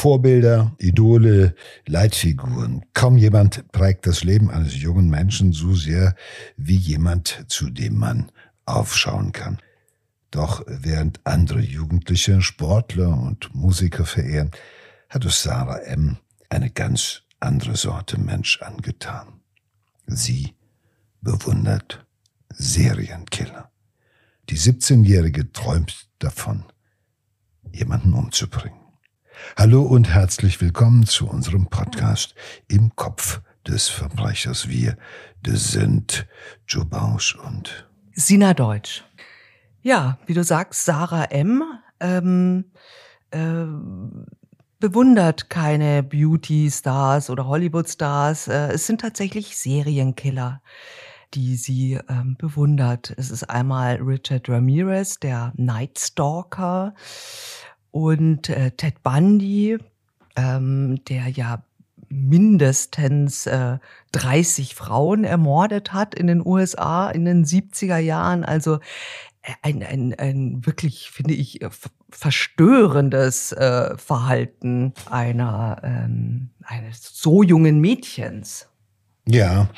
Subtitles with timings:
[0.00, 1.54] Vorbilder, Idole,
[1.86, 2.86] Leitfiguren.
[2.94, 6.14] Kaum jemand prägt das Leben eines jungen Menschen so sehr
[6.56, 8.32] wie jemand, zu dem man
[8.64, 9.58] aufschauen kann.
[10.30, 14.52] Doch während andere Jugendliche Sportler und Musiker verehren,
[15.10, 16.16] hat es Sarah M.
[16.48, 19.42] eine ganz andere Sorte Mensch angetan.
[20.06, 20.54] Sie
[21.20, 22.06] bewundert
[22.48, 23.70] Serienkiller.
[24.48, 26.64] Die 17-Jährige träumt davon,
[27.70, 28.79] jemanden umzubringen.
[29.56, 32.34] Hallo und herzlich willkommen zu unserem Podcast
[32.68, 34.68] im Kopf des Verbrechers.
[34.68, 34.96] Wir,
[35.42, 36.26] das sind
[36.66, 39.04] Joe Bausch und Sina Deutsch.
[39.82, 41.62] Ja, wie du sagst, Sarah M.
[42.00, 42.64] Ähm,
[43.30, 43.66] äh,
[44.78, 48.48] bewundert keine Beauty-Stars oder Hollywood-Stars.
[48.48, 50.62] Äh, es sind tatsächlich Serienkiller,
[51.34, 53.14] die sie ähm, bewundert.
[53.16, 56.94] Es ist einmal Richard Ramirez, der Night Stalker,
[57.90, 59.78] und äh, Ted Bundy,
[60.36, 61.62] ähm, der ja
[62.08, 63.78] mindestens äh,
[64.12, 68.44] 30 Frauen ermordet hat in den USA in den 70er Jahren.
[68.44, 68.80] Also
[69.42, 71.70] äh, ein, ein, ein wirklich, finde ich, äh,
[72.10, 78.68] verstörendes äh, Verhalten einer ähm, eines so jungen Mädchens.
[79.26, 79.68] Ja,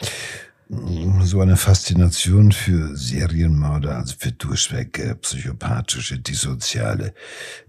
[1.22, 7.12] so eine Faszination für Serienmörder, also für durchweg äh, psychopathische, dissoziale,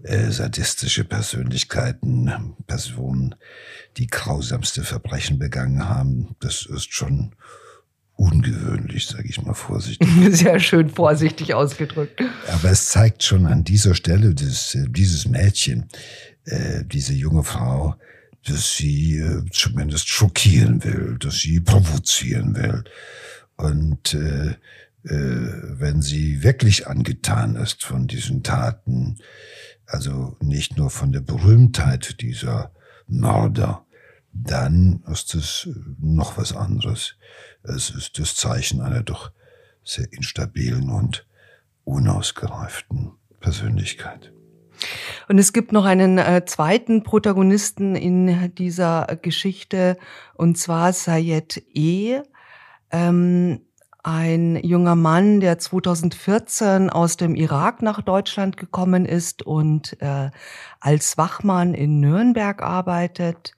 [0.02, 3.34] äh, sadistische Persönlichkeiten, Personen,
[3.98, 6.34] die grausamste Verbrechen begangen haben.
[6.40, 7.34] Das ist schon
[8.16, 10.08] ungewöhnlich, sage ich mal vorsichtig.
[10.30, 12.22] Sehr schön vorsichtig ausgedrückt.
[12.48, 15.88] Aber es zeigt schon an dieser Stelle, dass äh, dieses Mädchen,
[16.46, 17.96] äh, diese junge Frau,
[18.46, 22.84] dass sie äh, zumindest schockieren will, dass sie provozieren will.
[23.56, 24.56] Und äh, äh,
[25.78, 29.18] wenn sie wirklich angetan ist von diesen Taten,
[29.86, 32.72] also nicht nur von der Berühmtheit dieser
[33.06, 33.84] Mörder,
[34.32, 35.68] dann ist es
[35.98, 37.16] noch was anderes.
[37.62, 39.30] Es ist das Zeichen einer doch
[39.84, 41.26] sehr instabilen und
[41.84, 44.33] unausgereiften Persönlichkeit.
[45.28, 49.96] Und es gibt noch einen äh, zweiten Protagonisten in dieser Geschichte,
[50.34, 52.20] und zwar Sayed E.,
[52.90, 53.60] ähm,
[54.04, 60.30] ein junger Mann, der 2014 aus dem Irak nach Deutschland gekommen ist und äh,
[60.78, 63.54] als Wachmann in Nürnberg arbeitet.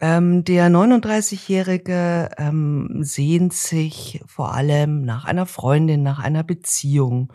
[0.00, 7.32] Ähm, der 39-Jährige ähm, sehnt sich vor allem nach einer Freundin, nach einer Beziehung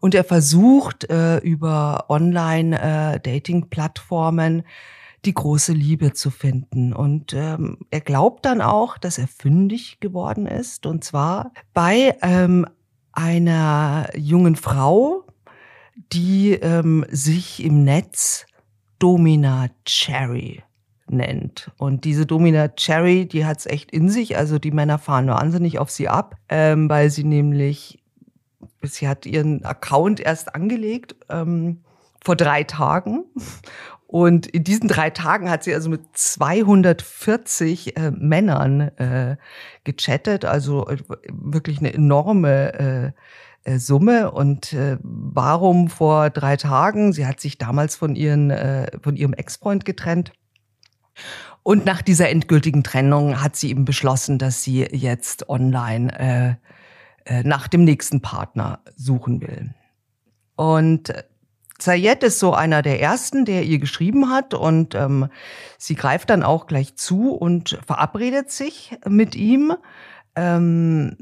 [0.00, 4.64] und er versucht äh, über Online-Dating-Plattformen äh,
[5.24, 6.92] die große Liebe zu finden.
[6.92, 10.86] Und ähm, er glaubt dann auch, dass er fündig geworden ist.
[10.86, 12.66] Und zwar bei ähm,
[13.12, 15.24] einer jungen Frau,
[16.12, 18.46] die ähm, sich im Netz
[18.98, 20.62] Domina Cherry
[21.12, 21.70] nennt.
[21.78, 24.36] Und diese Domina Cherry, die hat's echt in sich.
[24.36, 28.02] Also die Männer fahren wahnsinnig auf sie ab, ähm, weil sie nämlich
[28.82, 31.82] sie hat ihren Account erst angelegt ähm,
[32.24, 33.24] vor drei Tagen.
[34.06, 39.36] Und in diesen drei Tagen hat sie also mit 240 äh, Männern äh,
[39.84, 40.98] gechattet, also äh,
[41.30, 43.14] wirklich eine enorme
[43.64, 44.30] äh, äh, Summe.
[44.30, 47.14] Und äh, warum vor drei Tagen?
[47.14, 50.32] Sie hat sich damals von, ihren, äh, von ihrem Ex-Freund getrennt.
[51.62, 56.58] Und nach dieser endgültigen Trennung hat sie eben beschlossen, dass sie jetzt online
[57.26, 59.74] äh, äh, nach dem nächsten Partner suchen will.
[60.56, 61.12] Und
[61.78, 65.28] Zayed ist so einer der ersten, der ihr geschrieben hat und ähm,
[65.78, 69.74] sie greift dann auch gleich zu und verabredet sich mit ihm.
[70.36, 71.16] Ähm,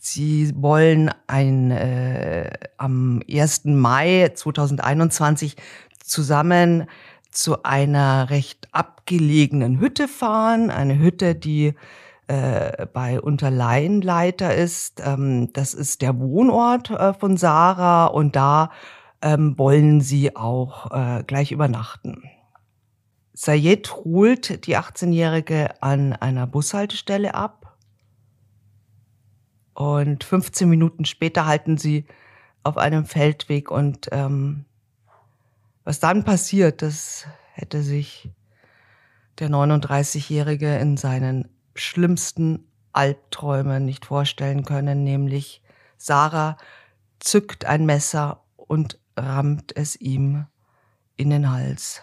[0.00, 3.66] sie wollen ein, äh, am 1.
[3.66, 5.56] Mai 2021
[6.02, 6.86] zusammen
[7.36, 11.74] zu einer recht abgelegenen Hütte fahren, eine Hütte, die
[12.28, 15.02] äh, bei Unterleinleiter ist.
[15.04, 18.70] Ähm, das ist der Wohnort äh, von Sarah und da
[19.22, 22.24] ähm, wollen sie auch äh, gleich übernachten.
[23.32, 27.76] Sayed holt die 18-Jährige an einer Bushaltestelle ab
[29.74, 32.06] und 15 Minuten später halten sie
[32.62, 34.64] auf einem Feldweg und ähm,
[35.86, 38.28] was dann passiert, das hätte sich
[39.38, 45.62] der 39-Jährige in seinen schlimmsten Albträume nicht vorstellen können, nämlich
[45.96, 46.56] Sarah
[47.20, 50.46] zückt ein Messer und rammt es ihm
[51.16, 52.02] in den Hals.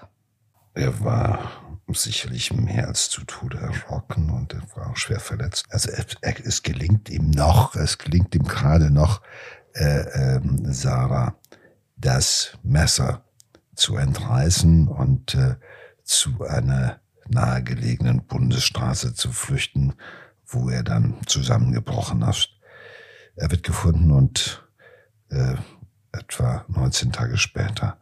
[0.76, 1.52] Er war
[1.90, 5.66] sicherlich mehr als zu Tode erschrocken und er war auch schwer verletzt.
[5.70, 9.22] Also es, es gelingt ihm noch, es gelingt ihm gerade noch,
[9.74, 10.42] äh, äh,
[10.72, 11.36] Sarah
[11.98, 13.26] das Messer
[13.75, 15.56] zu entreißen und äh,
[16.04, 19.94] zu einer nahegelegenen Bundesstraße zu flüchten,
[20.46, 22.50] wo er dann zusammengebrochen ist.
[23.36, 24.68] Er wird gefunden und
[25.30, 25.56] äh,
[26.12, 27.98] etwa 19 Tage später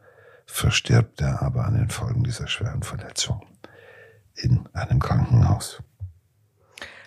[0.45, 3.41] verstirbt er aber an den Folgen dieser schweren Verletzung
[4.35, 5.81] in einem Krankenhaus.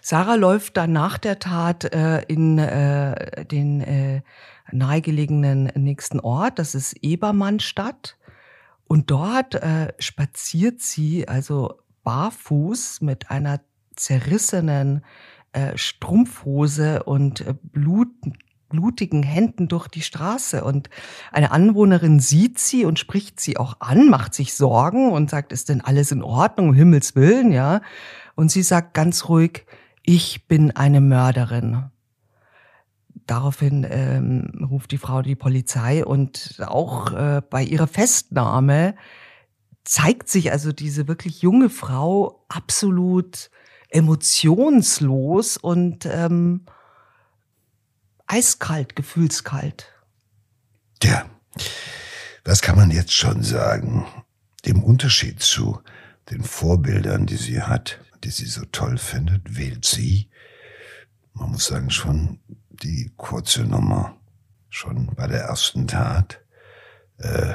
[0.00, 4.22] Sarah läuft dann nach der Tat äh, in äh, den äh,
[4.70, 8.16] nahegelegenen nächsten Ort, das ist Ebermannstadt.
[8.86, 13.60] Und dort äh, spaziert sie also barfuß mit einer
[13.96, 15.04] zerrissenen
[15.52, 18.08] äh, Strumpfhose und äh, Blut,
[18.69, 20.64] blutigen Händen durch die Straße.
[20.64, 20.90] Und
[21.32, 25.69] eine Anwohnerin sieht sie und spricht sie auch an, macht sich Sorgen und sagt, ist
[25.69, 27.80] denn alles in Ordnung, um Himmels Willen, ja?
[28.34, 29.64] Und sie sagt ganz ruhig,
[30.02, 31.90] ich bin eine Mörderin.
[33.26, 38.96] Daraufhin ähm, ruft die Frau die Polizei und auch äh, bei ihrer Festnahme
[39.84, 43.50] zeigt sich also diese wirklich junge Frau absolut
[43.88, 46.66] emotionslos und ähm,
[48.26, 49.93] eiskalt, gefühlskalt.
[51.00, 51.26] Tja,
[52.44, 54.06] was kann man jetzt schon sagen?
[54.66, 55.81] Dem Unterschied zu
[56.31, 60.28] den Vorbildern, die sie hat, die sie so toll findet, wählt sie,
[61.34, 62.40] man muss sagen, schon
[62.82, 64.17] die kurze Nummer,
[64.69, 66.41] schon bei der ersten Tat,
[67.19, 67.55] äh,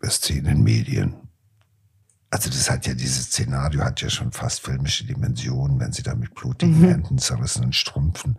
[0.00, 1.28] ist sie in den Medien
[2.30, 6.14] also das hat ja, dieses Szenario hat ja schon fast filmische Dimensionen, wenn sie da
[6.14, 6.88] mit blutigen mhm.
[6.88, 8.38] Händen, zerrissenen Strümpfen,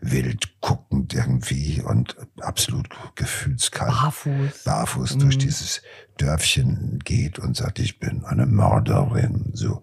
[0.00, 3.90] wild guckend irgendwie und absolut gefühlskalt.
[3.90, 4.64] Barfuß.
[4.64, 5.20] Barfuß mhm.
[5.20, 5.82] durch dieses
[6.16, 9.82] Dörfchen geht und sagt, ich bin eine Mörderin, so.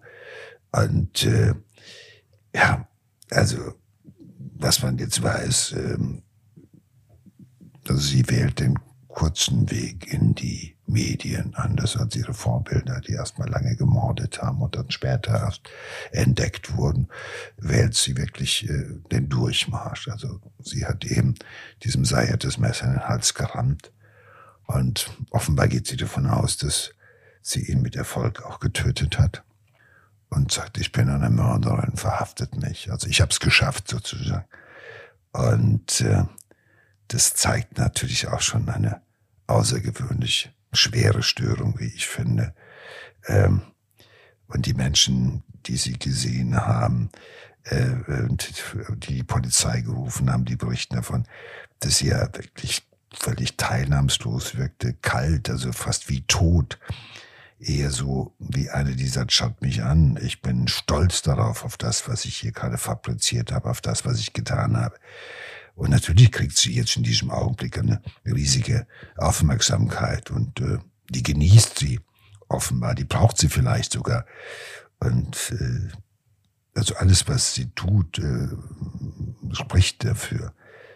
[0.72, 1.54] Und, äh,
[2.52, 2.88] ja,
[3.30, 3.74] also,
[4.64, 6.22] was man jetzt weiß, ähm,
[7.86, 8.78] sie wählt den
[9.08, 14.74] kurzen Weg in die Medien, anders als ihre Vorbilder, die erstmal lange gemordet haben und
[14.74, 15.68] dann später erst
[16.12, 17.08] entdeckt wurden,
[17.58, 20.08] wählt sie wirklich äh, den Durchmarsch.
[20.08, 21.34] Also sie hat eben
[21.82, 23.92] diesem Seier das Messer in den Hals gerammt
[24.66, 26.92] und offenbar geht sie davon aus, dass
[27.42, 29.44] sie ihn mit Erfolg auch getötet hat
[30.34, 32.90] und sagt, ich bin eine Mörderin, verhaftet mich.
[32.90, 34.44] Also ich habe es geschafft sozusagen.
[35.32, 36.24] Und äh,
[37.08, 39.02] das zeigt natürlich auch schon eine
[39.46, 42.54] außergewöhnlich schwere Störung, wie ich finde.
[43.26, 43.62] Ähm,
[44.46, 47.10] und die Menschen, die sie gesehen haben,
[47.64, 47.90] äh,
[48.28, 48.52] und
[49.08, 51.26] die Polizei gerufen haben, die berichten davon,
[51.80, 56.78] dass sie ja wirklich völlig teilnahmslos wirkte, kalt, also fast wie tot.
[57.64, 62.08] Eher so wie eine, die sagt, schaut mich an, ich bin stolz darauf, auf das,
[62.08, 64.96] was ich hier gerade fabriziert habe, auf das, was ich getan habe.
[65.74, 70.78] Und natürlich kriegt sie jetzt in diesem Augenblick eine riesige Aufmerksamkeit und äh,
[71.10, 72.00] die genießt sie
[72.48, 74.24] offenbar, die braucht sie vielleicht sogar.
[75.00, 75.88] Und äh,
[76.74, 78.48] also alles, was sie tut, äh,
[79.52, 80.52] spricht dafür.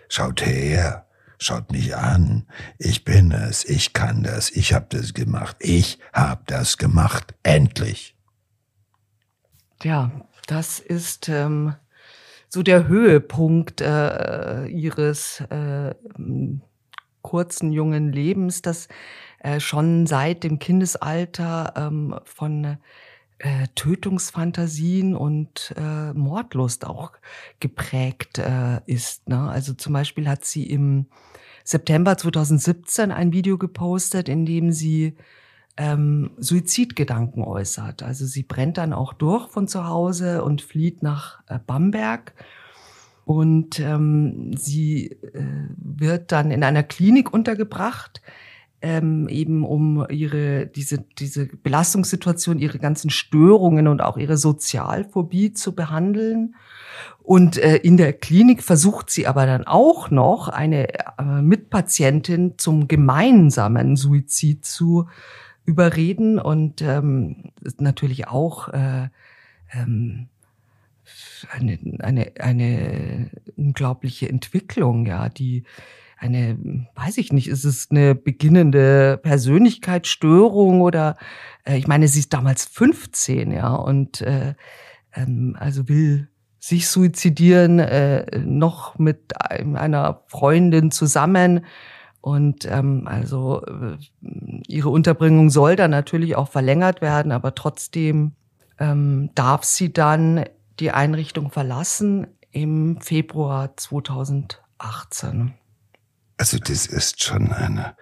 [0.09, 1.08] Schaut her,
[1.39, 2.47] schaut mich an,
[2.79, 8.17] ich bin es, ich kann das, ich habe das gemacht, ich habe das gemacht, endlich.
[9.83, 10.11] Ja,
[10.47, 11.75] das ist ähm,
[12.49, 15.95] so der Höhepunkt äh, ihres äh,
[17.23, 18.89] kurzen jungen Lebens, das
[19.41, 22.79] äh, schon seit dem Kindesalter ähm, von
[23.39, 27.13] äh, Tötungsfantasien und äh, Mordlust auch
[27.61, 29.29] geprägt äh, ist.
[29.29, 29.49] Ne?
[29.49, 31.07] Also zum Beispiel hat sie im
[31.65, 35.17] September 2017 ein Video gepostet, in dem sie
[35.77, 38.03] ähm, Suizidgedanken äußert.
[38.03, 42.35] Also sie brennt dann auch durch von zu Hause und flieht nach äh, Bamberg.
[43.25, 48.23] Und ähm, sie äh, wird dann in einer Klinik untergebracht,
[48.81, 55.75] ähm, eben um ihre diese diese Belastungssituation, ihre ganzen Störungen und auch ihre Sozialphobie zu
[55.75, 56.55] behandeln.
[57.23, 62.89] Und äh, in der Klinik versucht sie aber dann auch noch eine äh, Mitpatientin zum
[62.89, 65.09] gemeinsamen Suizid zu
[65.67, 69.09] überreden und ähm, natürlich auch äh,
[69.73, 70.29] ähm,
[71.51, 75.65] eine, eine, eine unglaubliche Entwicklung, ja, die
[76.19, 81.17] eine, weiß ich nicht, ist es eine beginnende Persönlichkeitsstörung oder
[81.65, 84.55] äh, ich meine, sie ist damals 15, ja, und äh,
[85.15, 91.65] ähm, also will sich suizidieren, äh, noch mit einer Freundin zusammen
[92.21, 93.97] und ähm, also äh,
[94.67, 98.33] ihre Unterbringung soll dann natürlich auch verlängert werden, aber trotzdem
[98.79, 100.45] ähm, darf sie dann
[100.81, 105.55] die Einrichtung verlassen im Februar 2018.
[106.39, 107.97] Also das ist schon eine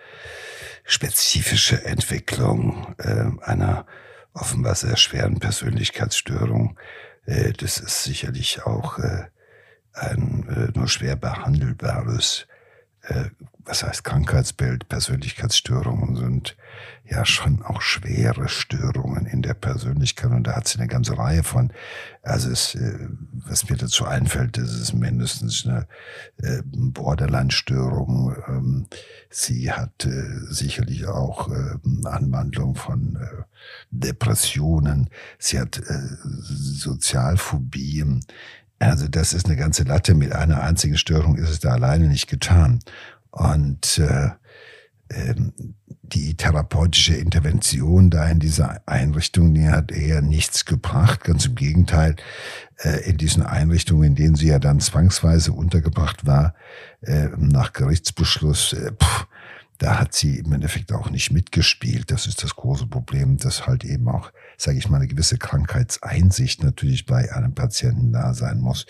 [0.84, 3.86] spezifische Entwicklung äh, einer
[4.34, 6.78] offenbar sehr schweren Persönlichkeitsstörung.
[7.24, 9.24] Äh, das ist sicherlich auch äh,
[9.94, 12.46] ein äh, nur schwer behandelbares
[13.08, 13.30] äh,
[13.64, 16.56] was heißt Krankheitsbild, Persönlichkeitsstörungen sind
[17.04, 21.42] ja schon auch schwere Störungen in der Persönlichkeit und da hat sie eine ganze Reihe
[21.42, 21.72] von.
[22.22, 25.88] Also es, äh, was mir dazu einfällt, das ist mindestens eine
[26.42, 28.36] äh, Borderline-Störung.
[28.48, 28.86] Ähm,
[29.30, 30.06] sie hat
[30.48, 31.48] sicherlich auch
[32.04, 33.18] Anwandlung von
[33.90, 35.08] Depressionen.
[35.38, 38.24] Sie hat Sozialphobien.
[38.78, 40.14] Also das ist eine ganze Latte.
[40.14, 42.80] Mit einer einzigen Störung ist es da alleine nicht getan.
[43.30, 44.30] Und äh,
[45.10, 45.52] ähm,
[46.12, 51.24] die therapeutische Intervention da in dieser Einrichtung, die hat eher nichts gebracht.
[51.24, 52.16] Ganz im Gegenteil,
[52.78, 56.54] äh, in diesen Einrichtungen, in denen sie ja dann zwangsweise untergebracht war,
[57.02, 59.26] äh, nach Gerichtsbeschluss, äh, pff,
[59.78, 62.10] da hat sie im Endeffekt auch nicht mitgespielt.
[62.10, 66.62] Das ist das große Problem, dass halt eben auch, sage ich mal, eine gewisse Krankheitseinsicht
[66.62, 68.86] natürlich bei einem Patienten da sein muss.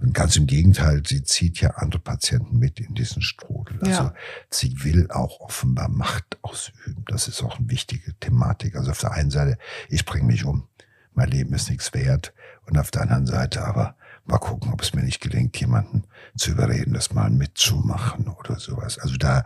[0.00, 3.80] Und ganz im Gegenteil, sie zieht ja andere Patienten mit in diesen Strudel.
[3.80, 4.14] Also ja.
[4.50, 7.04] sie will auch offenbar Macht ausüben.
[7.08, 8.76] Das ist auch eine wichtige Thematik.
[8.76, 10.68] Also auf der einen Seite, ich bringe mich um,
[11.14, 12.32] mein Leben ist nichts wert.
[12.66, 13.96] Und auf der anderen Seite aber,
[14.28, 16.04] Mal gucken, ob es mir nicht gelingt, jemanden
[16.36, 18.98] zu überreden, das mal mitzumachen oder sowas.
[18.98, 19.42] Also da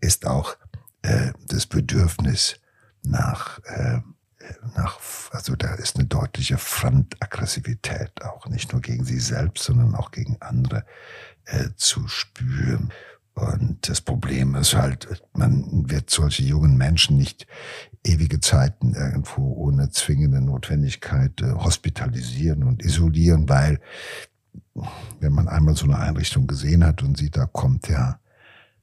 [0.00, 0.56] ist auch
[1.02, 2.56] äh, das Bedürfnis
[3.04, 4.00] nach, äh,
[4.74, 4.98] nach,
[5.32, 10.36] also da ist eine deutliche Frontaggressivität auch nicht nur gegen sie selbst, sondern auch gegen
[10.40, 10.84] andere
[11.44, 12.92] äh, zu spüren.
[13.34, 17.46] Und das Problem ist halt, man wird solche jungen Menschen nicht
[18.04, 23.80] ewige Zeiten irgendwo ohne zwingende Notwendigkeit äh, hospitalisieren und isolieren, weil
[25.20, 28.20] wenn man einmal so eine Einrichtung gesehen hat und sieht, da kommt ja,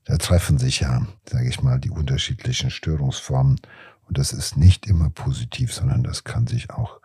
[0.05, 3.59] da treffen sich ja, sage ich mal, die unterschiedlichen Störungsformen
[4.11, 6.99] und das ist nicht immer positiv, sondern das kann sich auch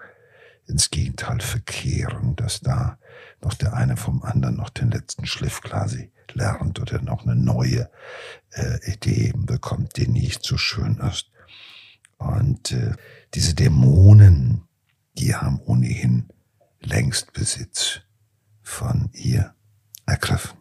[0.67, 2.99] ins Gegenteil verkehren, dass da
[3.41, 7.89] noch der eine vom anderen noch den letzten Schliff quasi lernt oder noch eine neue
[8.51, 11.31] äh, Idee bekommt, die nicht so schön ist.
[12.17, 12.95] Und äh,
[13.35, 14.65] diese Dämonen,
[15.17, 16.29] die haben ohnehin
[16.81, 18.01] längst Besitz
[18.63, 19.55] von ihr
[20.07, 20.59] ergriffen.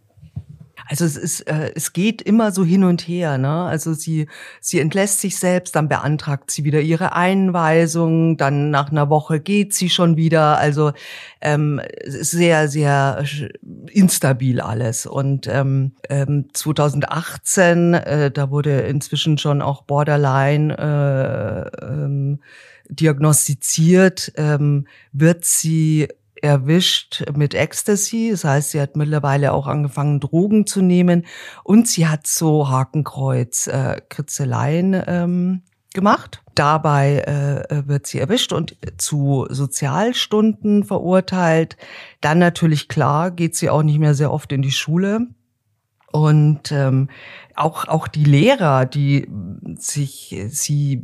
[0.88, 3.64] Also es ist, äh, es geht immer so hin und her, ne?
[3.64, 4.28] Also sie,
[4.62, 9.74] sie entlässt sich selbst, dann beantragt sie wieder ihre Einweisung, dann nach einer Woche geht
[9.74, 10.58] sie schon wieder.
[10.58, 10.92] Also
[11.42, 13.24] ähm, sehr, sehr
[13.92, 15.06] instabil alles.
[15.06, 15.94] Und ähm,
[16.54, 22.40] 2018, ähm, äh, da wurde inzwischen schon auch Borderline äh, ähm,
[22.90, 26.08] diagnostiziert, ähm, wird sie
[26.46, 28.30] erwischt mit Ecstasy.
[28.32, 31.26] Das heißt, sie hat mittlerweile auch angefangen, Drogen zu nehmen
[31.64, 36.44] und sie hat so Hakenkreuz, äh, Kritzeleien ähm, gemacht.
[36.54, 37.20] Dabei
[37.70, 41.76] äh, wird sie erwischt und zu Sozialstunden verurteilt.
[42.22, 45.28] Dann natürlich klar, geht sie auch nicht mehr sehr oft in die Schule.
[46.12, 47.10] Und ähm,
[47.56, 49.28] auch, auch die Lehrer, die
[49.78, 51.02] sich sie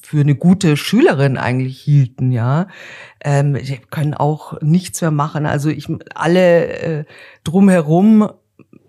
[0.00, 2.68] für eine gute Schülerin eigentlich hielten, ja,
[3.20, 3.58] ähm,
[3.90, 5.46] können auch nichts mehr machen.
[5.46, 7.04] Also ich alle äh,
[7.42, 8.30] drumherum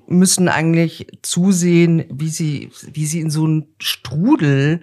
[0.07, 4.81] müssen eigentlich zusehen, wie sie, wie sie in so einen Strudel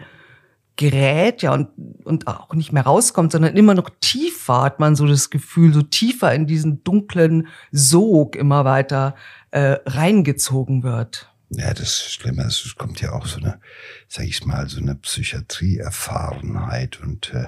[0.78, 1.68] gerät, ja, und,
[2.04, 5.82] und auch nicht mehr rauskommt, sondern immer noch tiefer hat man so das Gefühl, so
[5.82, 9.16] tiefer in diesen dunklen Sog immer weiter
[9.50, 11.32] äh, reingezogen wird.
[11.50, 13.58] Ja, das Schlimme ist, es kommt ja auch so eine,
[14.06, 17.46] sag ich mal, so eine Psychiatrieerfahrenheit und äh,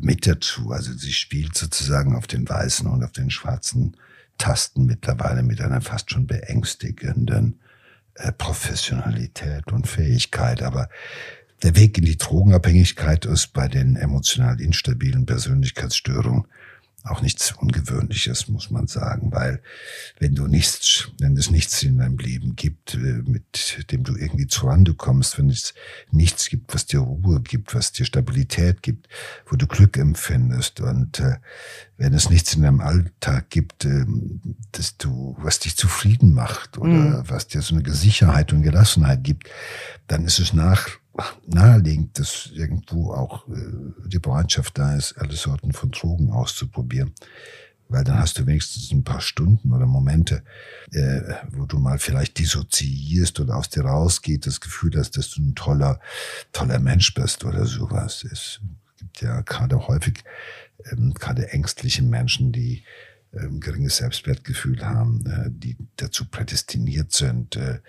[0.00, 0.70] mit dazu.
[0.70, 3.96] Also sie spielt sozusagen auf den weißen und auf den schwarzen
[4.38, 7.60] Tasten mittlerweile mit einer fast schon beängstigenden
[8.14, 10.62] äh, Professionalität und Fähigkeit.
[10.62, 10.88] Aber
[11.62, 16.46] der Weg in die Drogenabhängigkeit ist bei den emotional instabilen Persönlichkeitsstörungen
[17.10, 19.62] auch nichts Ungewöhnliches, muss man sagen, weil
[20.18, 24.46] wenn du nichts, wenn es nichts in deinem Leben gibt, äh, mit dem du irgendwie
[24.46, 25.74] zurande kommst, wenn es
[26.10, 29.08] nichts gibt, was dir Ruhe gibt, was dir Stabilität gibt,
[29.46, 31.36] wo du Glück empfindest und äh,
[31.96, 34.04] wenn es nichts in deinem Alltag gibt, äh,
[34.72, 37.22] dass du, was dich zufrieden macht oder mhm.
[37.26, 39.48] was dir so eine Sicherheit und Gelassenheit gibt,
[40.06, 40.88] dann ist es nach
[41.46, 43.52] naheliegend, dass irgendwo auch äh,
[44.06, 47.12] die Bereitschaft da ist, alle Sorten von Drogen auszuprobieren.
[47.90, 50.42] Weil dann hast du wenigstens ein paar Stunden oder Momente,
[50.92, 51.20] äh,
[51.52, 55.54] wo du mal vielleicht dissoziierst oder aus dir rausgeht, das Gefühl hast, dass du ein
[55.54, 55.98] toller,
[56.52, 58.26] toller Mensch bist oder sowas.
[58.30, 58.60] Es
[58.98, 60.22] gibt ja gerade häufig
[60.92, 62.84] ähm, gerade ängstliche Menschen, die
[63.32, 67.80] geringes Selbstwertgefühl haben, äh, die dazu prädestiniert sind, äh,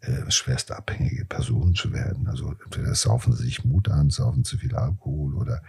[0.00, 2.28] äh, schwerst abhängige Personen zu werden.
[2.28, 5.62] Also entweder saufen sie sich Mut an, saufen zu viel Alkohol oder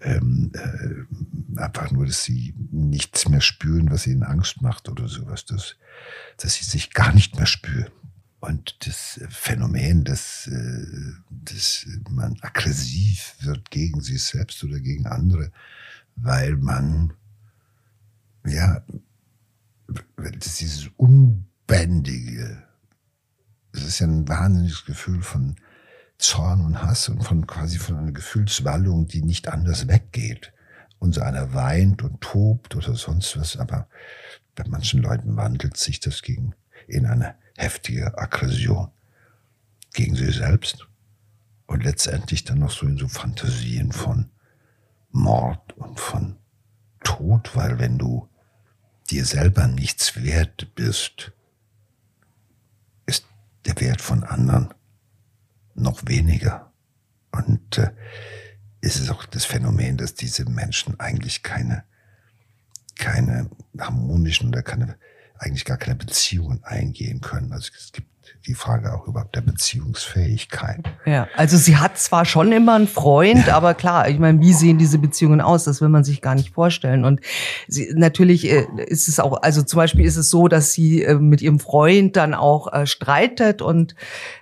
[0.00, 5.44] ähm, äh, einfach nur, dass sie nichts mehr spüren, was ihnen Angst macht oder sowas,
[5.44, 5.76] dass,
[6.38, 7.90] dass sie sich gar nicht mehr spüren.
[8.40, 10.48] Und das Phänomen, dass,
[11.30, 15.50] dass man aggressiv wird gegen sich selbst oder gegen andere,
[16.16, 17.14] weil man,
[18.46, 18.82] ja,
[20.18, 22.62] dieses Unbändige,
[23.72, 25.56] es ist ja ein wahnsinniges Gefühl von
[26.18, 30.52] Zorn und Hass und von quasi von einer Gefühlswallung, die nicht anders weggeht.
[30.98, 33.86] Und so einer weint und tobt oder sonst was, aber
[34.54, 36.54] bei manchen Leuten wandelt sich das gegen,
[36.88, 38.88] in eine heftige Aggression
[39.92, 40.88] gegen sie selbst
[41.66, 44.30] und letztendlich dann noch so in so Fantasien von
[45.10, 46.36] Mord und von
[47.04, 48.28] Tod, weil wenn du
[49.06, 51.32] dir selber nichts wert bist,
[53.06, 53.26] ist
[53.64, 54.74] der Wert von anderen
[55.74, 56.72] noch weniger.
[57.32, 57.90] Und äh,
[58.80, 61.84] ist es auch das Phänomen, dass diese Menschen eigentlich keine,
[62.96, 64.96] keine harmonischen oder keine,
[65.38, 67.52] eigentlich gar keine Beziehungen eingehen können.
[67.52, 68.08] Also es gibt
[68.46, 70.80] die Frage auch überhaupt der Beziehungsfähigkeit.
[71.04, 74.78] Ja, also sie hat zwar schon immer einen Freund, aber klar, ich meine, wie sehen
[74.78, 75.64] diese Beziehungen aus?
[75.64, 77.04] Das will man sich gar nicht vorstellen.
[77.04, 77.20] Und
[77.66, 81.14] sie, natürlich äh, ist es auch, also zum Beispiel ist es so, dass sie äh,
[81.14, 83.94] mit ihrem Freund dann auch äh, streitet und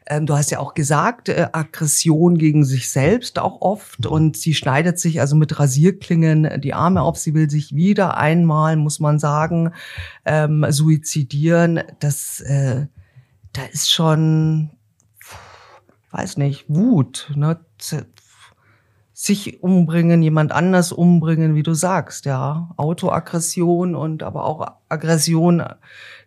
[0.06, 4.10] ähm, du hast ja auch gesagt, äh, Aggression gegen sich selbst auch oft mhm.
[4.10, 7.16] und sie schneidet sich also mit Rasierklingen die Arme auf.
[7.16, 9.72] Sie will sich wieder einmal, muss man sagen,
[10.26, 11.82] ähm, suizidieren.
[12.00, 12.86] Das äh,
[13.54, 14.70] da ist schon,
[16.10, 17.58] weiß nicht, Wut, ne?
[19.16, 25.62] sich umbringen, jemand anders umbringen, wie du sagst, ja, Autoaggression und aber auch Aggression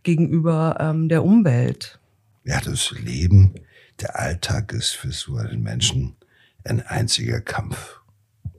[0.03, 1.99] gegenüber ähm, der Umwelt.
[2.45, 3.55] Ja, das Leben,
[3.99, 6.15] der Alltag ist für so einen Menschen
[6.63, 7.99] ein einziger Kampf,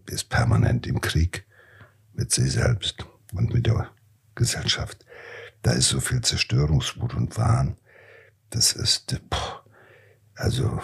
[0.07, 1.47] ist permanent im Krieg
[2.13, 3.89] mit sich selbst und mit der
[4.35, 5.07] Gesellschaft.
[5.63, 7.79] Da ist so viel Zerstörungswut und Wahn
[8.51, 9.21] das ist,
[10.35, 10.81] also,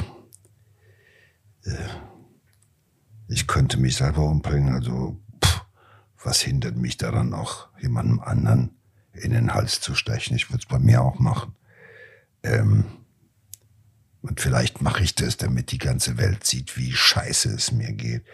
[1.65, 1.89] äh,
[3.29, 5.19] ich könnte mich selber umbringen, also,
[6.23, 8.77] was hindert mich daran noch, jemandem anderen
[9.13, 10.37] in den Hals zu stechen?
[10.37, 11.55] Ich würde es bei mir auch machen.
[12.43, 12.85] Ähm,
[14.23, 18.25] und vielleicht mache ich das, damit die ganze Welt sieht, wie scheiße es mir geht.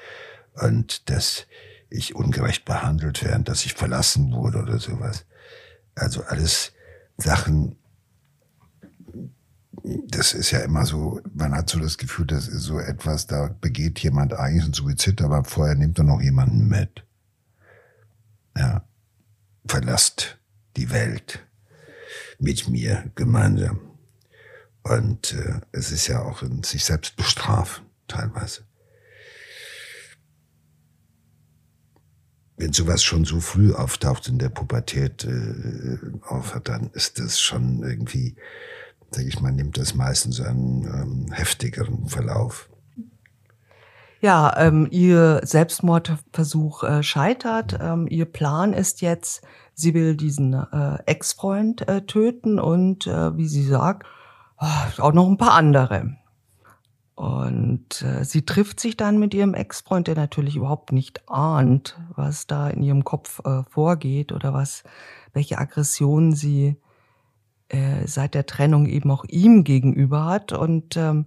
[0.54, 1.46] Und dass
[1.88, 5.24] ich ungerecht behandelt werde, dass ich verlassen wurde oder sowas.
[5.96, 6.72] Also alles
[7.16, 7.76] Sachen,
[10.08, 13.54] das ist ja immer so, man hat so das Gefühl, das ist so etwas, da
[13.60, 17.04] begeht jemand eigentlich einen Suizid, aber vorher nimmt er noch jemanden mit.
[18.56, 18.84] Ja,
[19.66, 20.38] verlasst
[20.76, 21.46] die Welt
[22.38, 23.80] mit mir gemeinsam.
[24.82, 28.62] Und äh, es ist ja auch in sich selbst bestrafen, teilweise.
[32.56, 37.82] Wenn sowas schon so früh auftaucht in der Pubertät äh, aufhört, dann ist das schon
[37.82, 38.36] irgendwie
[39.10, 42.68] sage ich mal, nimmt das meistens einen ähm, heftigeren Verlauf.
[44.20, 47.78] Ja, ähm, ihr Selbstmordversuch äh, scheitert.
[47.80, 49.42] Ähm, ihr Plan ist jetzt,
[49.72, 54.06] sie will diesen äh, Ex-Freund äh, töten und, äh, wie sie sagt,
[54.58, 56.16] oh, auch noch ein paar andere.
[57.14, 62.46] Und äh, sie trifft sich dann mit ihrem Ex-Freund, der natürlich überhaupt nicht ahnt, was
[62.46, 64.84] da in ihrem Kopf äh, vorgeht oder was,
[65.32, 66.76] welche Aggression sie
[67.70, 70.52] äh, seit der Trennung eben auch ihm gegenüber hat.
[70.52, 71.26] Und ähm,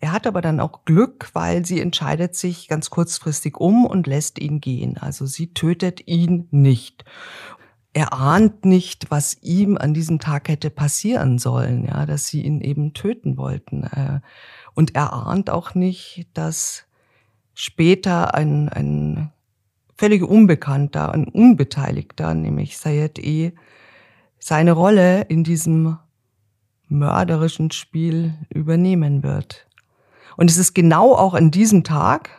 [0.00, 4.38] er hat aber dann auch Glück, weil sie entscheidet sich ganz kurzfristig um und lässt
[4.38, 4.96] ihn gehen.
[4.98, 7.04] Also sie tötet ihn nicht.
[7.92, 12.62] Er ahnt nicht, was ihm an diesem Tag hätte passieren sollen, ja, dass sie ihn
[12.62, 13.84] eben töten wollten.
[13.84, 14.20] Äh,
[14.74, 16.84] und er ahnt auch nicht, dass
[17.54, 19.30] später ein, ein
[19.98, 23.52] völlig Unbekannter, ein Unbeteiligter, nämlich Sayed E.,
[24.42, 25.98] seine Rolle in diesem
[26.88, 29.68] mörderischen Spiel übernehmen wird.
[30.36, 32.30] Und es ist genau auch an diesem Tag,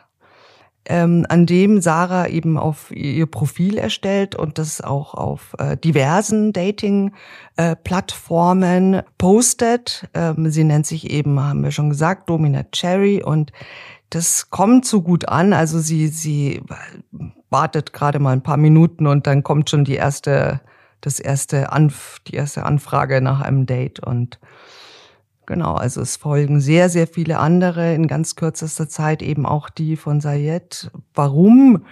[0.86, 6.52] ähm, an dem Sarah eben auf ihr Profil erstellt und das auch auf äh, diversen
[6.52, 10.10] Dating-Plattformen äh, postet.
[10.14, 13.54] Ähm, sie nennt sich eben, haben wir schon gesagt, Domina Cherry und
[14.10, 15.54] das kommt so gut an.
[15.54, 16.62] Also sie, sie
[17.50, 20.60] wartet gerade mal ein paar Minuten und dann kommt schon die erste
[21.06, 24.40] das erste Anf die erste Anfrage nach einem Date und
[25.46, 29.98] genau, also es folgen sehr, sehr viele andere in ganz kürzester Zeit eben auch die
[29.98, 30.92] von Sayed.
[31.14, 31.86] Warum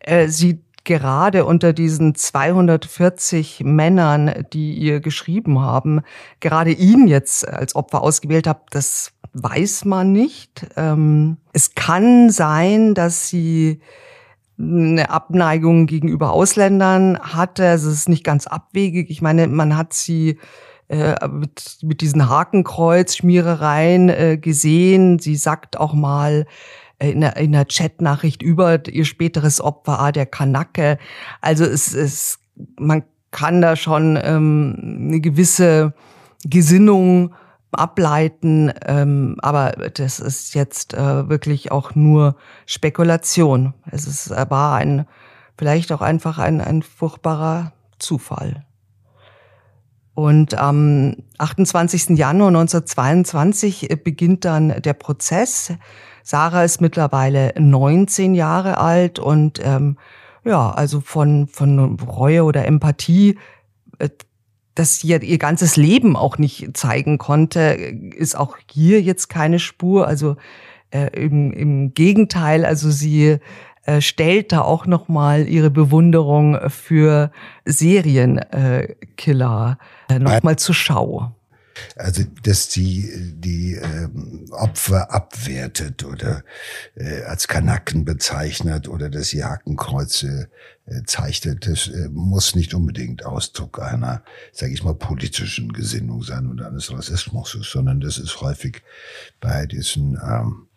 [0.00, 6.00] äh, sie gerade unter diesen 240 Männern, die ihr geschrieben haben,
[6.40, 10.66] gerade ihn jetzt als Opfer ausgewählt habt, das weiß man nicht.
[10.76, 13.80] Ähm, es kann sein, dass sie
[14.58, 17.68] eine Abneigung gegenüber Ausländern hatte.
[17.68, 19.10] Also es ist nicht ganz abwegig.
[19.10, 20.38] Ich meine, man hat sie
[20.88, 25.18] äh, mit, mit diesen Hakenkreuz-Schmierereien äh, gesehen.
[25.18, 26.46] Sie sagt auch mal
[26.98, 30.98] äh, in einer, in einer Chatnachricht über ihr späteres Opfer, ah, der Kanacke.
[31.40, 32.38] Also es ist,
[32.78, 35.92] man kann da schon ähm, eine gewisse
[36.44, 37.34] Gesinnung
[37.72, 43.74] ableiten, ähm, aber das ist jetzt äh, wirklich auch nur Spekulation.
[43.90, 45.06] Es ist, war ein,
[45.58, 48.64] vielleicht auch einfach ein, ein furchtbarer Zufall.
[50.14, 52.16] Und am 28.
[52.16, 55.74] Januar 1922 äh, beginnt dann der Prozess.
[56.22, 59.98] Sarah ist mittlerweile 19 Jahre alt und ähm,
[60.42, 63.38] ja, also von, von Reue oder Empathie,
[63.98, 64.08] äh,
[64.76, 67.76] dass sie ihr ganzes Leben auch nicht zeigen konnte,
[68.14, 70.06] ist auch hier jetzt keine Spur.
[70.06, 70.36] Also
[70.90, 73.38] äh, im, im Gegenteil, also sie
[73.86, 77.32] äh, stellt da auch noch mal ihre Bewunderung für
[77.64, 81.32] Serienkiller äh, noch mal zur Schau.
[81.96, 86.44] Also, dass sie die ähm, Opfer abwertet oder
[86.94, 90.48] äh, als Kanaken bezeichnet oder dass sie Hakenkreuze
[90.86, 96.46] äh, zeichnet, das äh, muss nicht unbedingt Ausdruck einer, sage ich mal, politischen Gesinnung sein
[96.48, 98.82] oder eines Rassismus, sondern das ist häufig
[99.40, 100.68] bei diesen ähm,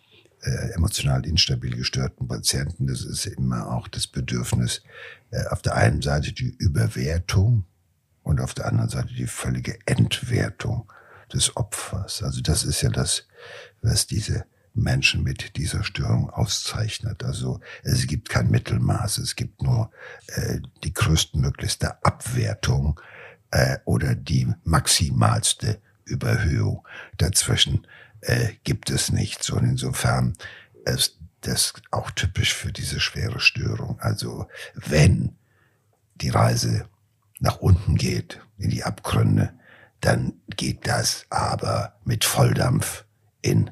[0.41, 4.81] äh, emotional instabil gestörten Patienten, das ist immer auch das Bedürfnis,
[5.31, 7.65] äh, auf der einen Seite die Überwertung
[8.29, 10.91] und auf der anderen Seite die völlige Entwertung
[11.33, 12.21] des Opfers.
[12.21, 13.27] Also das ist ja das,
[13.81, 17.23] was diese Menschen mit dieser Störung auszeichnet.
[17.23, 19.89] Also es gibt kein Mittelmaß, es gibt nur
[20.27, 23.01] äh, die größtmöglichste Abwertung
[23.49, 26.87] äh, oder die maximalste Überhöhung.
[27.17, 27.87] Dazwischen
[28.21, 29.49] äh, gibt es nichts.
[29.49, 30.35] Und insofern
[30.85, 33.99] ist das auch typisch für diese schwere Störung.
[33.99, 35.35] Also wenn
[36.15, 36.87] die Reise
[37.39, 39.53] nach unten geht, in die Abgründe,
[40.01, 43.05] dann geht das aber mit Volldampf
[43.41, 43.71] in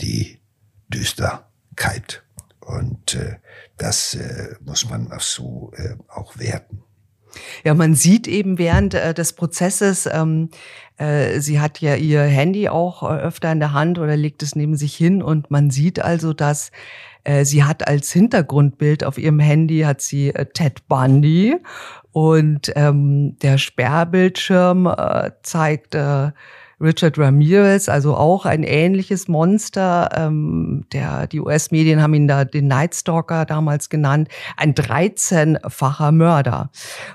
[0.00, 0.40] die
[0.88, 2.22] Düsterkeit.
[2.60, 3.38] Und äh,
[3.76, 6.82] das äh, muss man auch so äh, auch werten.
[7.64, 10.50] Ja, man sieht eben während äh, des Prozesses, ähm,
[10.98, 14.54] äh, sie hat ja ihr Handy auch äh, öfter in der Hand oder legt es
[14.54, 16.70] neben sich hin und man sieht also, dass
[17.24, 21.56] äh, sie hat als Hintergrundbild auf ihrem Handy hat sie äh, Ted Bundy
[22.12, 26.30] und ähm, der Sperrbildschirm äh, zeigt äh,
[26.80, 30.08] Richard Ramirez, also auch ein ähnliches Monster.
[30.14, 36.70] Ähm, der, die US-Medien haben ihn da den Night Stalker damals genannt, ein 13-facher Mörder.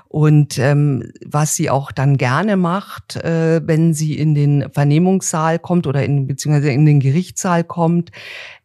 [0.08, 5.86] Und ähm, was sie auch dann gerne macht, äh, wenn sie in den Vernehmungssaal kommt
[5.86, 8.12] oder in beziehungsweise in den Gerichtssaal kommt,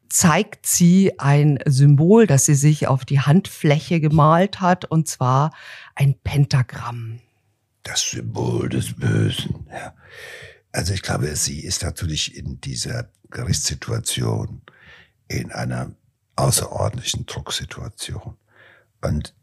[0.08, 5.52] zeigt sie ein Symbol, das sie sich auf die Handfläche gemalt hat, und zwar
[5.96, 7.20] ein Pentagramm.
[7.84, 9.94] Das Symbol des Bösen, ja.
[10.72, 14.62] Also ich glaube, sie ist natürlich in dieser Gerichtssituation
[15.28, 15.96] in einer
[16.36, 18.38] außerordentlichen Drucksituation.
[19.02, 19.36] Und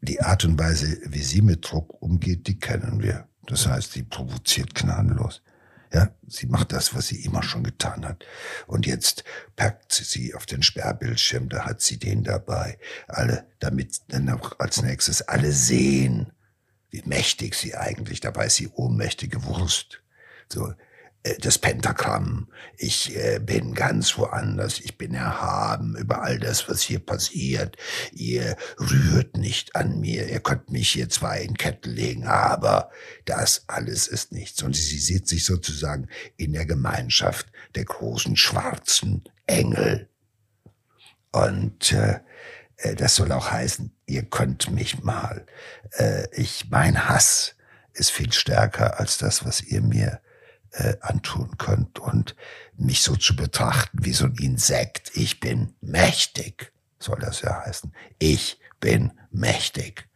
[0.00, 3.28] die Art und Weise, wie sie mit Druck umgeht, die kennen wir.
[3.46, 5.42] Das heißt, sie provoziert gnadenlos.
[5.92, 8.24] Ja, sie macht das, was sie immer schon getan hat.
[8.66, 12.78] Und jetzt packt sie auf den Sperrbildschirm, da hat sie den dabei.
[13.06, 16.32] Alle, damit dann auch als nächstes alle sehen,
[16.90, 20.02] wie mächtig sie eigentlich, dabei ist sie ohnmächtige Wurst.
[20.52, 20.72] So,
[21.26, 22.48] äh, das Pentagramm.
[22.76, 24.80] Ich äh, bin ganz woanders.
[24.80, 27.76] Ich bin erhaben über all das, was hier passiert.
[28.12, 30.28] Ihr rührt nicht an mir.
[30.28, 32.90] Ihr könnt mich hier zwar in Ketten legen, aber
[33.24, 34.62] das alles ist nichts.
[34.62, 40.08] Und sie sieht sich sozusagen in der Gemeinschaft der großen schwarzen Engel.
[41.32, 42.20] Und äh,
[42.76, 45.44] äh das soll auch heißen, ihr könnt mich mal.
[45.92, 47.56] Äh, ich, mein Hass
[47.94, 50.20] ist viel stärker als das, was ihr mir
[50.72, 52.36] äh, antun könnt und
[52.76, 55.10] mich so zu betrachten wie so ein Insekt.
[55.14, 57.94] Ich bin mächtig, soll das ja heißen.
[58.18, 60.08] Ich bin mächtig,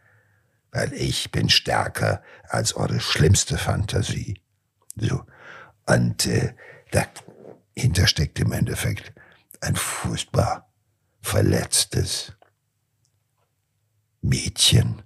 [0.71, 4.41] weil ich bin stärker als eure schlimmste Fantasie.
[4.97, 5.25] So.
[5.87, 6.55] Und äh,
[6.91, 9.13] dahinter steckt im Endeffekt
[9.61, 10.73] ein furchtbar
[11.21, 12.35] verletztes
[14.23, 15.03] Mädchen,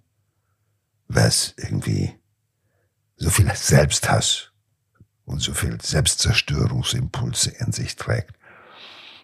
[1.08, 2.18] was irgendwie
[3.16, 4.53] so viel Selbsthass
[5.26, 8.34] und so viel Selbstzerstörungsimpulse in sich trägt,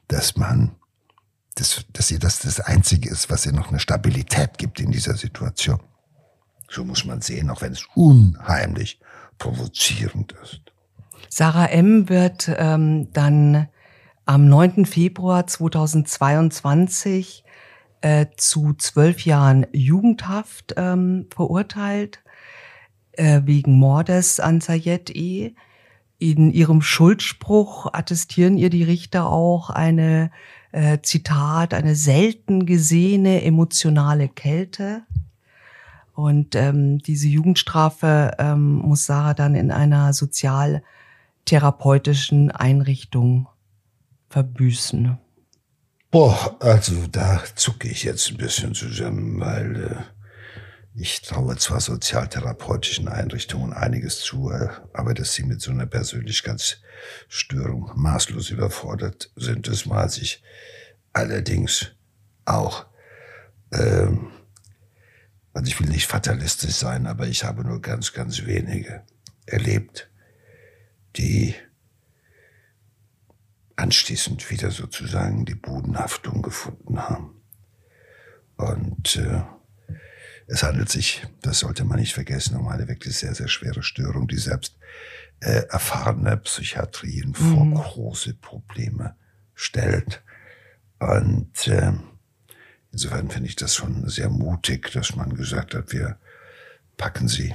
[0.09, 0.77] dass man
[1.57, 5.17] dass, dass ihr das das Einzige ist, was ihr noch eine Stabilität gibt in dieser
[5.17, 5.81] Situation.
[6.71, 9.01] So muss man sehen, auch wenn es unheimlich
[9.39, 10.63] provozierend ist.
[11.29, 12.09] Sarah M.
[12.09, 13.69] wird ähm, dann
[14.25, 14.87] am 9.
[14.87, 17.45] Februar 2022
[18.01, 22.21] äh, zu zwölf Jahren Jugendhaft ähm, verurteilt
[23.13, 25.55] äh, wegen Mordes an Sayed E.
[26.21, 30.31] In ihrem Schuldspruch attestieren ihr die Richter auch eine,
[30.71, 35.05] äh, Zitat, eine selten gesehene emotionale Kälte.
[36.13, 43.49] Und ähm, diese Jugendstrafe ähm, muss Sarah dann in einer sozialtherapeutischen Einrichtung
[44.29, 45.17] verbüßen.
[46.11, 49.97] Boah, also da zucke ich jetzt ein bisschen zusammen, weil äh,
[50.95, 57.93] ich traue zwar sozialtherapeutischen Einrichtungen einiges zu, äh, aber dass sie mit so einer Persönlichkeitsstörung
[57.95, 60.43] maßlos überfordert sind, das weiß ich
[61.13, 61.93] allerdings
[62.45, 62.87] auch.
[63.73, 64.33] Ähm,
[65.53, 69.03] also ich will nicht fatalistisch sein, aber ich habe nur ganz, ganz wenige
[69.47, 70.11] erlebt,
[71.17, 71.55] die
[73.77, 77.43] anschließend wieder sozusagen die Bodenhaftung gefunden haben.
[78.57, 79.43] Und äh,
[80.51, 84.27] es handelt sich, das sollte man nicht vergessen, um eine wirklich sehr, sehr schwere Störung,
[84.27, 84.77] die selbst
[85.39, 87.75] äh, erfahrene Psychiatrien vor mhm.
[87.75, 89.15] große Probleme
[89.55, 90.23] stellt.
[90.99, 91.93] Und äh,
[92.91, 96.19] insofern finde ich das schon sehr mutig, dass man gesagt hat, wir
[96.97, 97.55] packen sie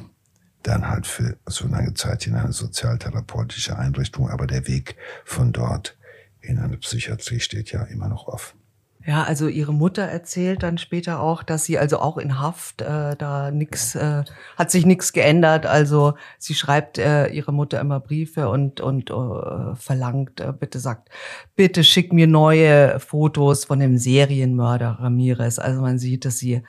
[0.64, 5.98] dann halt für so lange Zeit in eine sozialtherapeutische Einrichtung, aber der Weg von dort
[6.40, 8.65] in eine Psychiatrie steht ja immer noch offen.
[9.08, 13.16] Ja, also ihre Mutter erzählt dann später auch, dass sie also auch in Haft äh,
[13.16, 14.24] da nix äh,
[14.58, 15.68] hat sich nichts geändert.
[15.68, 21.10] Also sie schreibt äh, ihre Mutter immer Briefe und und äh, verlangt, äh, bitte sagt,
[21.56, 25.60] bitte schick mir neue Fotos von dem Serienmörder Ramirez.
[25.60, 26.64] Also man sieht, dass sie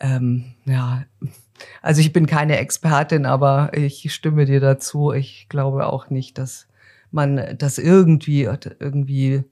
[0.00, 1.04] ähm, ja,
[1.82, 5.12] also ich bin keine Expertin, aber ich stimme dir dazu.
[5.12, 6.66] Ich glaube auch nicht, dass
[7.12, 8.42] man das irgendwie
[8.80, 9.44] irgendwie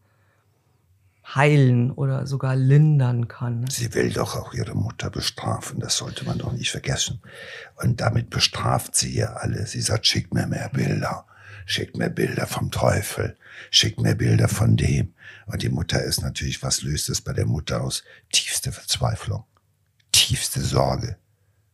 [1.24, 3.66] heilen oder sogar lindern kann.
[3.70, 7.20] Sie will doch auch ihre Mutter bestrafen, das sollte man doch nicht vergessen.
[7.76, 9.66] Und damit bestraft sie ihr alle.
[9.66, 11.26] Sie sagt, schickt mir mehr Bilder,
[11.66, 13.37] schickt mir Bilder vom Teufel,
[13.70, 15.14] schickt mir Bilder von dem.
[15.46, 18.04] Und die Mutter ist natürlich, was löst es bei der Mutter aus?
[18.30, 19.44] Tiefste Verzweiflung,
[20.12, 21.16] tiefste Sorge,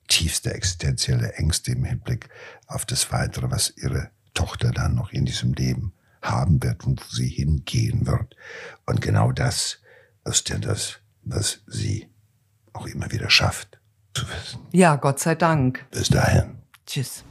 [0.07, 2.29] tiefste existenzielle Ängste im Hinblick
[2.67, 7.15] auf das Weitere, was ihre Tochter dann noch in diesem Leben haben wird und wo
[7.15, 8.37] sie hingehen wird.
[8.87, 9.79] Und genau das
[10.25, 12.09] ist ja das, was sie
[12.73, 13.81] auch immer wieder schafft
[14.15, 14.61] zu wissen.
[14.73, 15.87] Ja, Gott sei Dank.
[15.91, 16.59] Bis dahin.
[16.87, 17.25] Tschüss.